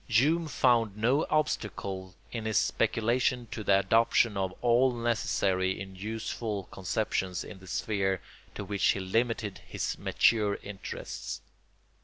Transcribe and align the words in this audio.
Hume 0.07 0.47
found 0.47 0.97
no 0.97 1.27
obstacle 1.29 2.15
in 2.31 2.45
his 2.45 2.57
speculations 2.57 3.49
to 3.51 3.63
the 3.63 3.77
adoption 3.77 4.35
of 4.35 4.51
all 4.63 4.93
necessary 4.95 5.79
and 5.79 5.95
useful 5.95 6.63
conceptions 6.71 7.43
in 7.43 7.59
the 7.59 7.67
sphere 7.67 8.19
to 8.55 8.63
which 8.65 8.83
he 8.93 8.99
limited 8.99 9.59
his 9.59 9.99
mature 9.99 10.57
interests. 10.63 11.41